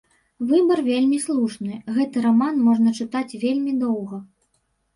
[0.51, 4.17] Выбар вельмі слушны, гэты раман можна чытаць вельмі доўга.